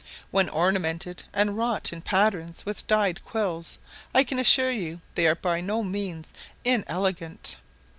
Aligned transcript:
When 0.31 0.49
ornamented 0.49 1.25
and 1.31 1.55
wrought 1.55 1.93
in 1.93 2.01
patterns 2.01 2.65
with 2.65 2.87
dyed 2.87 3.23
quills, 3.23 3.77
I 4.15 4.23
can 4.23 4.39
assure 4.39 4.71
you, 4.71 4.99
they 5.13 5.27
are 5.27 5.35
by 5.35 5.61
no 5.61 5.83
means 5.83 6.33
inelegant. 6.65 7.55